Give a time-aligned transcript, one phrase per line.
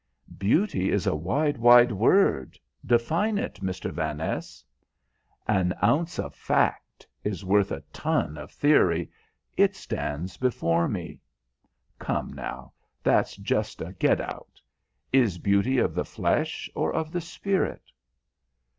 [0.39, 2.57] "Beauty is a wide, wide word.
[2.83, 3.91] Define it, Mr.
[3.91, 4.63] Vaness."
[5.47, 9.11] "An ounce of fact is worth a ton of theory:
[9.57, 11.19] it stands before me."
[11.99, 14.59] "Come, now, that's just a get out.
[15.13, 17.91] Is beauty of the flesh or of the spirit?"